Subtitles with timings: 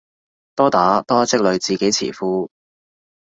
[0.55, 2.49] 多打多積累自己詞庫